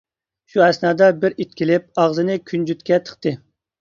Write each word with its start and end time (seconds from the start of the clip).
شۇ 0.53 0.63
ئەسنادا 0.67 1.09
بىر 1.25 1.35
ئىت 1.43 1.53
كېلىپ 1.61 1.85
ئاغزىنى 2.05 2.39
كۈنجۈتكە 2.53 3.03
تىقتى. 3.11 3.35